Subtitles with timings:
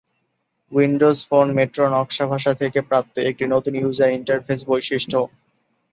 [0.71, 5.17] Windows Phone Metro নকশা ভাষা থেকে প্রাপ্ত একটি নতুন ইউজার ইন্টারফেস বৈশিষ্ট্য।